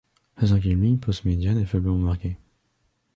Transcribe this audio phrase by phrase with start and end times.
[0.37, 2.35] La cinquième ligne postmediane est faiblement marquée.